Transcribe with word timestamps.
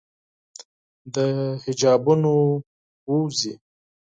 د 1.13 1.15
حجابونو 1.63 2.33
ووزي 3.09 3.53